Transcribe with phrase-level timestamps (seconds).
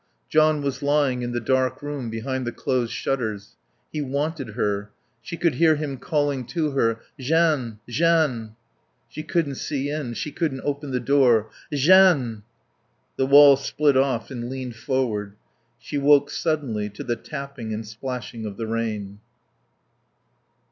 [0.29, 3.55] John was lying in the dark room behind the closed shutters.
[3.93, 4.89] He wanted her.
[5.21, 7.77] She could hear him calling to her "Jeanne!
[7.87, 8.55] Jeanne!"
[9.09, 10.15] She couldn't see in.
[10.15, 11.51] She couldn't open the door.
[11.71, 12.41] "Jeanne!"
[13.17, 15.33] The wall split off and leaned forward.
[15.77, 19.19] She woke suddenly to the tapping and splashing of the rain.